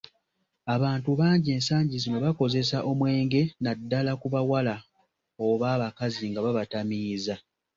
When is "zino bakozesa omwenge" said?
2.03-3.41